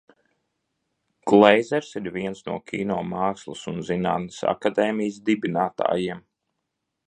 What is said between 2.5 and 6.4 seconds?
Kino mākslas un zinātnes akadēmijas dibinātājiem.